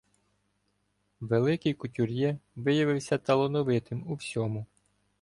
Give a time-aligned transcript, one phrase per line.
[1.21, 4.65] Великий кутюр'є виявився талановитим в усьому.